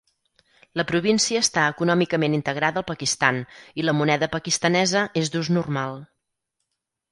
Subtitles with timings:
[0.79, 3.39] La província està econòmicament integrada al Pakistan,
[3.83, 6.05] i la moneda pakistanesa és d'ús normal.